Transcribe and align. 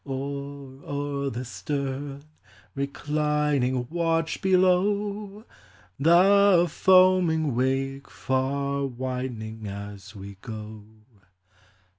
Or 0.03 0.79
o'er 0.83 1.29
the 1.29 1.45
stern 1.45 2.23
reclining, 2.73 3.87
watch 3.91 4.41
below 4.41 5.45
The 5.99 6.65
foaming 6.67 7.53
wake 7.53 8.09
far 8.09 8.83
widening 8.87 9.67
as 9.67 10.15
we 10.15 10.37
go. 10.41 10.85